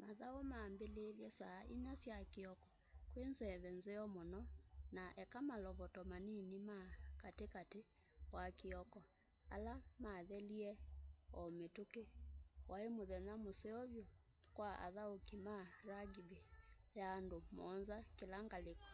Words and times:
mathau 0.00 0.36
mambiliilye 0.50 1.28
saa 1.38 1.60
inya 1.74 1.94
sya 2.02 2.16
kioko 2.32 2.68
kwi 3.12 3.22
nzeve 3.30 3.68
nzeo 3.78 4.04
muno 4.14 4.40
na 4.96 5.04
eka 5.22 5.40
malovoto 5.48 6.00
manini 6.10 6.58
ma 6.68 6.78
kati 7.22 7.46
kati 7.54 7.80
wa 8.34 8.44
kioko 8.58 9.00
ala 9.54 9.74
mathelie 10.04 10.72
o 11.40 11.42
mituki 11.58 12.02
wai 12.70 12.88
muthenya 12.96 13.34
museo 13.44 13.80
vyu 13.92 14.04
kwa 14.56 14.68
athauki 14.86 15.36
ma 15.46 15.56
ma 15.88 15.98
rugby 16.02 16.38
ya 16.98 17.06
andu 17.16 17.38
muonza 17.56 17.96
kila 18.16 18.38
ngaliko 18.46 18.88